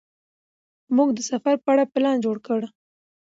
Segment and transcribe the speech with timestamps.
[0.95, 2.61] موږ د سفر په اړه پلان جوړ کړ.